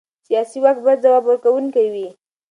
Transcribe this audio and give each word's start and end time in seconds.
سیاسي 0.27 0.57
واک 0.63 0.77
باید 0.85 1.03
ځواب 1.03 1.23
ورکوونکی 1.25 1.87
وي 1.93 2.07